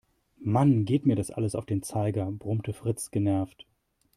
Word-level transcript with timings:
Mann, 0.41 0.85
geht 0.85 1.05
mir 1.05 1.15
das 1.15 1.29
alles 1.29 1.53
auf 1.53 1.67
den 1.67 1.83
Zeiger, 1.83 2.25
brummte 2.31 2.73
Fritz 2.73 3.11
genervt. 3.11 3.67